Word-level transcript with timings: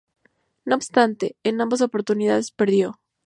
No 0.65 0.75
obstante, 0.77 1.37
en 1.43 1.61
ambas 1.61 1.81
oportunidades 1.81 2.49
perdió. 2.51 2.99